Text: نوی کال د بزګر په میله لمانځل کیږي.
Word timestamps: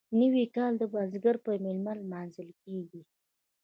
نوی 0.19 0.45
کال 0.55 0.73
د 0.77 0.83
بزګر 0.93 1.35
په 1.45 1.51
میله 1.63 1.93
لمانځل 2.01 2.49
کیږي. 2.63 3.01